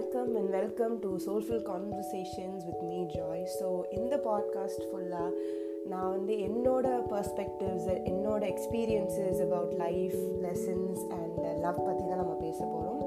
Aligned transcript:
வணக்கம் 0.00 0.36
and 0.36 0.50
welcome 0.50 0.92
to 1.00 1.08
soulful 1.24 1.60
conversations 1.62 2.62
with 2.66 2.84
me 2.84 3.00
Joy 3.06 3.42
so 3.56 3.66
இந்த 3.90 4.14
podcast 4.24 4.84
ஃபுல்லாக 4.86 5.28
நான் 5.86 6.10
வந்து 6.10 6.34
என்னோட 6.46 6.86
பர்ஸ்பெக்டிவ்ஸ் 7.10 7.88
என்னோட 8.04 8.40
experiences 8.44 9.40
about 9.40 9.74
life 9.82 10.16
lessons 10.42 11.02
and 11.18 11.38
love 11.58 11.82
பற்றி 11.84 12.04
தான் 12.04 12.22
நம்ம 12.22 12.36
பேச 12.40 12.58
போகிறோம் 12.64 13.02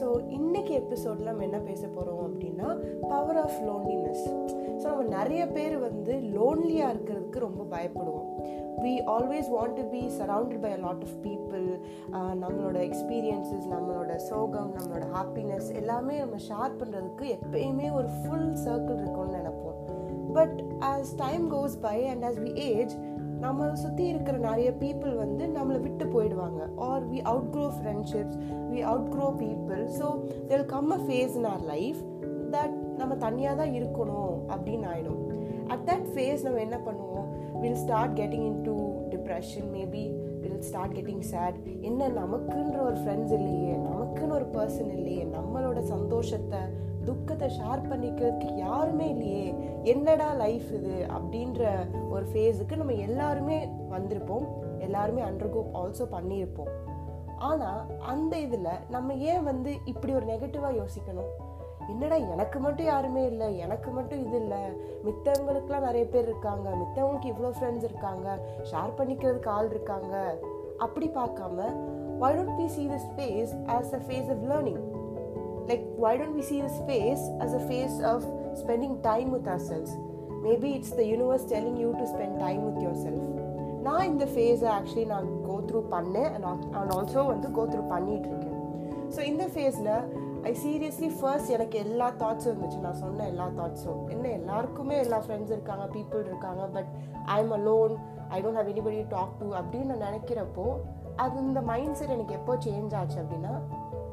ஸோ 0.00 0.08
இன்றைக்கி 0.30 0.74
எபிசோடில் 0.74 1.30
நம்ம 1.30 1.44
என்ன 1.44 1.60
பேச 1.62 1.82
போகிறோம் 1.88 2.24
அப்படின்னா 2.28 2.70
பவர் 3.08 3.36
ஆஃப் 3.36 3.58
லோன்லினஸ் 3.62 4.26
ஸோ 4.82 4.88
நம்ம 4.90 5.02
நிறைய 5.16 5.42
பேர் 5.46 5.74
வந்து 5.78 6.12
லோன்லியாக 6.36 6.92
இருக்கிறதுக்கு 6.94 7.38
ரொம்ப 7.38 7.62
பயப்படுவோம் 7.74 8.28
we 8.82 8.92
always 9.14 9.48
want 9.54 9.76
to 9.78 9.84
be 9.90 10.00
surrounded 10.18 10.62
by 10.64 10.70
a 10.72 10.78
lot 10.84 11.04
of 11.06 11.18
people 11.26 11.66
நம்மளோட 12.42 12.78
எக்ஸ்பீரியன்ஸஸ் 12.88 13.66
நம்மளோட 13.74 14.14
சோகம் 14.30 14.70
நம்மளோட 14.78 15.04
ஹாப்பினஸ் 15.16 15.68
எல்லாமே 15.74 16.16
நம்ம 16.18 16.38
ஷேர் 16.48 16.74
பண்ணுறதுக்கு 16.80 17.28
எப்பயுமே 17.36 17.88
ஒரு 17.92 18.08
ஃபுல் 18.18 18.50
சர்க்கிள் 18.64 18.98
இருக்கும்னு 19.02 19.38
நினைப்போம். 19.38 19.78
But 20.32 20.58
as 20.90 21.12
time 21.16 21.46
goes 21.52 21.76
by 21.80 21.96
and 22.06 22.24
as 22.24 22.40
we 22.46 22.52
age 22.68 22.94
நம்ம 23.44 23.68
சுற்றி 23.74 24.04
இருக்கிற 24.06 24.36
நிறைய 24.38 24.70
பீப்புள் 24.80 25.14
வந்து 25.16 25.44
நம்மளை 25.58 25.78
விட்டு 25.80 26.04
போயிடுவாங்க. 26.04 26.60
Are 26.88 27.04
we 27.10 27.20
outgrow 27.54 27.66
friendships 27.78 28.36
we 28.72 28.80
outgrow 29.14 29.28
people 29.44 29.82
so 30.00 30.08
there 30.50 30.68
come 30.74 30.90
a 30.90 31.00
phase 31.06 31.36
in 31.40 31.48
our 31.54 31.64
life 31.74 32.02
that 32.54 32.76
நம்ம 33.00 33.14
தனியாக 33.24 33.56
தான் 33.60 33.74
இருக்கணும் 33.78 34.34
அப்படின்னு 34.54 34.86
ஆயிடும். 34.92 35.22
அட் 35.72 35.84
தட் 35.88 36.06
ஃபேஸ் 36.12 36.44
நம்ம 36.46 36.60
என்ன 36.66 36.78
பண்ணுவோம்? 36.86 37.26
Will 37.62 37.80
start 37.84 38.14
getting 38.20 38.46
into 38.68 38.74
depression 39.12 39.68
maybe 39.76 40.04
will 40.42 40.62
start 40.68 40.94
getting 40.98 41.24
sad 41.32 41.58
என்ன 41.80 42.08
நமக்குன்ற 42.20 42.78
ஒரு 42.88 42.96
ஃப்ரெண்ட்ஸ் 43.02 43.34
இல்லையே 43.38 43.74
நமக்குன்னு 43.90 44.36
ஒரு 44.38 44.46
பர்சன் 44.56 44.92
இல்லையே 44.98 45.24
நம்மளோட 45.36 45.80
சந்தோஷத்தை 45.94 46.62
துக்கத்தை 47.04 47.46
ஷேர் 47.58 47.80
பண்ணிக்கிறதுக்கு 47.90 48.48
யாருமே 48.56 49.06
இல்லையே 49.08 49.46
என்னடா 49.92 50.28
லைஃப் 50.32 50.68
இது 50.78 50.96
அப்படின்ற 51.16 51.70
ஒரு 52.10 52.24
ஃபேஸுக்கு 52.32 52.76
நம்ம 52.76 52.92
எல்லாருமே 53.08 53.56
வந்திருப்போம். 53.94 54.46
எல்லாருமே 54.78 55.22
அண்டர்கோ 55.22 55.62
ஆல்சோ 55.80 56.04
பண்ணியிருப்போம். 56.16 56.72
ஆனால் 57.50 57.80
அந்த 58.12 58.38
இதில் 58.38 58.82
நம்ம 58.90 59.14
ஏன் 59.30 59.42
வந்து 59.42 59.70
இப்படி 59.84 60.12
ஒரு 60.12 60.26
நெகட்டிவாக 60.26 60.78
யோசிக்கணும்? 60.82 61.32
என்னடா 61.88 62.16
எனக்கு 62.16 62.58
மட்டும் 62.60 62.86
யாருமே 62.86 63.26
இல்லை 63.26 63.58
எனக்கு 63.58 63.90
மட்டும் 63.90 64.26
இது 64.26 64.36
இல்லை. 64.36 64.62
மித்தவங்களுக்குலாம் 65.04 65.86
நிறைய 65.88 66.06
பேர் 66.06 66.24
இருக்காங்க. 66.24 66.70
மித்தவங்களுக்கு 66.70 67.30
இவ்வளோ 67.32 67.52
ஃப்ரெண்ட்ஸ் 67.58 67.88
இருக்காங்க. 67.90 68.38
ஷேர் 68.70 68.96
பண்ணிக்கிறதுக்கு 68.98 69.48
ஆள் 69.48 69.70
இருக்காங்க. 69.70 70.38
அப்படி 70.78 71.08
பார்க்காம 71.08 71.70
why 72.20 72.32
don't 72.36 72.56
we 72.60 72.68
see 72.68 72.86
this 72.92 73.04
phase 73.16 73.52
as 73.66 73.92
a 73.92 74.00
phase 74.08 74.28
of 74.34 74.40
learning? 74.50 74.80
Like 75.68 75.84
why 76.02 76.16
don't 76.18 76.34
we 76.38 76.44
see 76.50 76.60
this 76.60 76.78
phase 76.88 77.22
as 77.40 77.54
a 77.54 77.62
phase 77.70 77.96
of 78.12 78.24
spending 78.54 78.94
time 79.02 79.28
with 79.36 79.48
ourselves? 79.54 79.92
It's 80.46 80.94
the 80.94 81.02
universe 81.02 81.46
universe 81.48 81.80
you 81.82 81.90
to 81.90 82.04
spend 82.12 82.36
time 82.36 82.62
with 82.66 82.82
yourself 83.06 83.28
நான் 83.82 84.06
இந்த 84.06 84.24
ஃபேஸை 84.24 84.68
actually 84.78 85.06
நான் 85.06 85.28
go 85.46 85.54
through 85.68 85.80
பண்ணேன். 85.94 86.32
And 86.34 86.92
also 86.96 87.26
வந்து 87.26 87.50
go 87.50 87.62
through 87.62 87.82
பண்ணிகிட்ருக்கேன் 87.94 88.58
so 89.16 89.20
இந்த 89.20 89.46
ஃபேஸில் 89.54 89.92
I 90.44 90.52
seriously 90.62 91.08
first 91.16 91.50
எனக்கு 91.50 91.76
எல்லா 91.78 92.06
தாட்ஸும் 92.20 92.50
இருந்துச்சு. 92.50 92.78
நான் 92.80 93.00
சொன்ன 93.02 93.26
எல்லா 93.26 93.46
தாட்ஸும் 93.58 94.00
என்ன 94.08 94.24
எல்லாருக்குமே 94.30 94.96
எல்லா 94.96 95.18
ஃப்ரெண்ட்ஸ் 95.18 95.52
இருக்காங்க 95.52 95.84
பீப்புள் 95.94 96.24
இருக்காங்க 96.24 96.62
but 96.68 96.90
I 97.26 97.38
am 97.40 97.52
alone 97.62 97.92
I 98.28 98.38
don't 98.42 98.60
have 98.60 98.70
anybody 98.74 98.98
talk 99.08 99.36
to 99.40 99.48
அப்படின்னு 99.60 99.90
நான் 99.92 100.04
நினைக்கிறப்போ 100.08 100.66
அது 101.16 101.38
இந்த 101.40 101.60
மைண்ட் 101.70 101.96
செட் 101.96 102.10
எனக்கு 102.10 102.34
எப்போ 102.34 102.56
சேஞ்ச் 102.66 102.94
ஆச்சு 102.94 103.18
அப்படின்னா 103.22 103.54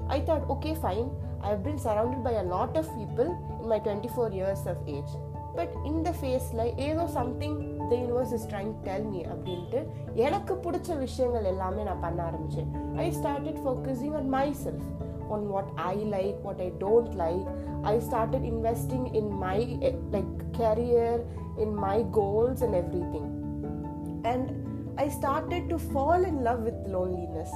I 0.10 0.20
thought 0.24 0.46
okay 0.50 0.72
fine 0.82 1.10
I 1.42 1.50
have 1.50 1.64
been 1.64 1.82
surrounded 1.86 2.24
by 2.24 2.36
a 2.36 2.46
lot 2.54 2.78
of 2.78 2.92
people 2.98 3.30
in 3.60 3.70
my 3.74 3.80
twenty 3.88 4.12
four 4.14 4.34
years 4.40 4.66
of 4.68 4.84
age 4.96 5.14
but 5.56 5.74
இந்த 5.86 6.10
ஃபேஸில் 6.20 6.66
ஏதோ 6.88 7.04
something 7.16 7.58
the 7.82 7.94
universe 7.96 8.34
is 8.38 8.48
trying 8.52 8.74
tell 8.84 9.08
me 9.10 9.22
அப்படின்ட்டு 9.34 9.80
எனக்கு 10.22 10.56
பிடிச்ச 10.66 10.98
விஷயங்கள் 10.98 11.52
எல்லாமே 11.54 11.84
நான் 11.84 12.02
பண்ண 12.02 12.22
ஆரம்பித்தேன் 12.24 12.72
I 12.98 13.10
started 13.20 13.62
focusing 13.64 14.18
on 14.22 14.30
myself 14.66 14.90
on 15.30 15.48
what 15.50 15.70
I 15.78 15.94
like, 15.94 16.40
what 16.42 16.60
I 16.62 16.72
don't 16.80 17.16
like. 17.16 17.46
I 17.84 18.00
started 18.00 18.44
investing 18.44 19.16
in 19.16 19.32
my 19.32 19.58
eh, 19.82 19.94
like 20.12 20.54
career, 20.54 21.26
in 21.58 21.76
my 21.76 22.04
goals 22.12 22.62
and 22.62 22.76
everything. 22.76 24.22
And 24.26 25.00
I 25.00 25.10
started 25.10 25.70
to 25.70 25.80
fall 25.80 26.24
in 26.24 26.44
love 26.44 26.62
with 26.62 26.76
loneliness. 26.88 27.50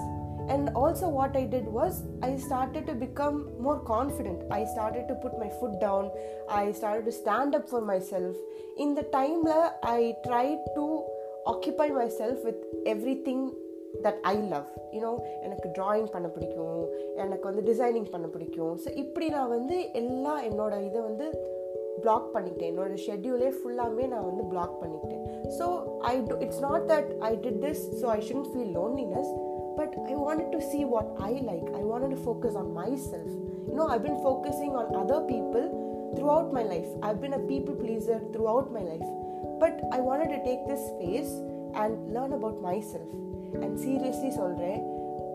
And 0.49 0.69
also, 0.69 1.07
what 1.07 1.37
I 1.37 1.45
did 1.45 1.65
was, 1.65 2.03
I 2.21 2.35
started 2.35 2.85
to 2.87 2.93
become 2.93 3.49
more 3.61 3.79
confident. 3.79 4.43
I 4.51 4.65
started 4.65 5.07
to 5.07 5.15
put 5.15 5.39
my 5.39 5.49
foot 5.59 5.79
down. 5.79 6.11
I 6.49 6.73
started 6.73 7.05
to 7.05 7.11
stand 7.11 7.55
up 7.55 7.69
for 7.69 7.79
myself. 7.79 8.35
In 8.77 8.93
the 8.93 9.03
time, 9.03 9.43
I 9.83 10.15
tried 10.25 10.59
to 10.75 11.05
occupy 11.45 11.87
myself 11.87 12.43
with 12.43 12.55
everything 12.85 13.53
that 14.05 14.19
I 14.31 14.35
love 14.53 14.67
you know 14.95 15.11
எனக்கு 15.45 15.67
drawing 15.77 16.09
பண்ண 16.13 16.27
பிடிக்கும். 16.35 16.83
எனக்கு 17.23 17.45
வந்து 17.49 17.63
designing 17.71 18.09
பண்ண 18.13 18.27
பிடிக்கும். 18.27 18.73
So 18.83 18.89
இப்படி 19.03 19.27
நான் 19.35 19.53
வந்து 19.57 19.77
எல்லா 20.01 20.35
என்னோட 20.49 20.73
இதை 20.89 21.01
வந்து 21.09 21.27
பிளாக் 22.03 22.29
பண்ணிக்கிட்டேன். 22.35 22.71
என்னோட 22.73 22.93
ஷெட்யூலே 23.07 23.49
ஃபுல்லாமே 23.57 24.05
நான் 24.13 24.27
வந்து 24.29 24.43
பிளாக் 24.51 24.75
பண்ணிக்கிட்டேன். 24.81 25.25
So 25.57 25.65
I 26.11 26.13
it's 26.45 26.63
not 26.67 26.85
that 26.93 27.09
I 27.29 27.31
did 27.45 27.61
this 27.65 27.83
so 28.01 28.07
I 28.17 28.19
should 28.29 28.49
feel 28.53 28.73
loneliness 28.79 29.31
but 29.79 29.95
I 30.11 30.15
want 30.23 30.43
to 30.55 30.59
see 30.71 30.79
what 30.93 31.11
I 31.29 31.33
like 31.51 31.67
I 31.79 31.83
want 31.91 32.09
to 32.13 32.19
focus 32.25 32.57
on 32.61 32.71
myself 33.11 33.33
you know 33.69 33.87
I 33.95 33.99
been 34.07 34.19
focusing 34.25 34.75
on 34.81 34.91
other 35.01 35.25
people 35.33 35.65
throughout 36.35 36.53
my 36.57 36.63
life 36.73 36.91
I 37.09 37.11
been 37.23 37.35
a 37.39 37.41
people 37.51 37.77
pleaser 37.83 38.21
throughout 38.53 38.71
my 38.77 38.83
life 38.91 39.09
but 39.63 39.79
I 39.97 40.01
want 40.07 40.33
to 40.35 40.39
take 40.49 40.63
this 40.71 40.85
space 40.93 41.33
and 41.83 41.95
learn 42.15 42.35
about 42.39 42.59
myself 42.93 43.13
and 43.61 43.77
seriously 43.83 44.31
சொல்கிறேன் 44.39 44.81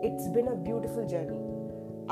it's 0.07 0.29
been 0.31 0.49
a 0.51 0.57
beautiful 0.67 1.07
journey 1.13 1.39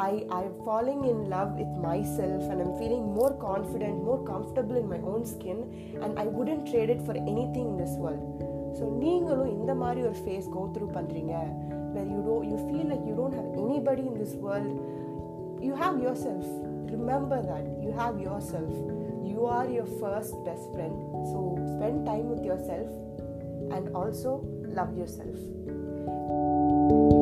I 0.02 0.12
I 0.30 0.40
am 0.48 0.58
falling 0.66 1.06
in 1.12 1.24
love 1.28 1.52
with 1.60 1.78
myself 2.18 2.46
and 2.50 2.62
I'm 2.66 2.76
feeling 2.80 3.08
more 3.18 3.36
confident 3.46 4.02
more 4.08 4.22
comfortable 4.30 4.80
in 4.82 4.92
my 4.94 5.00
own 5.14 5.26
skin 5.34 5.64
and 6.02 6.16
I 6.24 6.26
wouldn't 6.36 6.62
trade 6.70 6.92
it 6.96 7.04
for 7.08 7.20
anything 7.56 7.70
in 7.72 7.80
this 7.84 7.98
world 8.04 8.44
so 8.80 8.86
நீங்களும் 8.98 9.52
இந்த 9.58 9.74
மாதிரி 9.76 10.02
ஒரு 10.10 10.18
phase 10.24 10.50
go 10.56 10.64
through 10.76 10.88
பண்ணுறீங்க 10.98 11.34
where 11.96 12.12
you 12.14 12.20
do 12.22 12.36
you 12.52 12.58
feel 12.66 12.90
like 12.92 13.08
you 13.10 13.16
don't 13.16 13.38
have 13.40 13.50
anybody 13.64 14.06
in 14.12 14.20
this 14.22 14.38
world 14.46 14.76
you 15.68 15.74
have 15.84 15.98
yourself 16.28 16.52
remember 16.94 17.48
that 17.52 17.70
you 17.86 17.94
have 18.02 18.18
yourself 18.54 18.78
you 19.32 19.40
are 19.58 19.72
your 19.78 19.96
first 19.98 20.38
best 20.48 20.70
friend 20.74 21.00
so 21.32 21.42
spend 21.74 22.02
time 22.12 22.28
with 22.34 22.46
yourself 22.72 22.96
and 23.72 23.90
also 23.96 24.36
love 24.70 24.96
yourself. 24.96 25.38
thank 26.08 26.30
you 26.30 27.17